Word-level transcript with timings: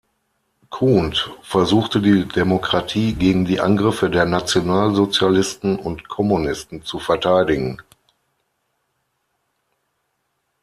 Kuhnt 0.71 1.29
versuchte 1.43 2.01
die 2.01 2.27
Demokratie 2.27 3.13
gegen 3.13 3.45
die 3.45 3.59
Angriffe 3.61 4.09
der 4.09 4.25
Nationalsozialisten 4.25 5.77
und 5.77 6.07
Kommunisten 6.09 6.81
zu 6.83 6.97
verteidigen. 6.97 7.77